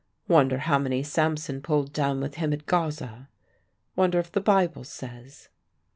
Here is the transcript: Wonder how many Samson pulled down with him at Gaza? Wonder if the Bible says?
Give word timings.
Wonder 0.27 0.57
how 0.57 0.79
many 0.79 1.03
Samson 1.03 1.61
pulled 1.61 1.93
down 1.93 2.21
with 2.21 2.33
him 2.33 2.53
at 2.53 2.65
Gaza? 2.65 3.29
Wonder 3.95 4.17
if 4.17 4.31
the 4.31 4.41
Bible 4.41 4.83
says? 4.83 5.49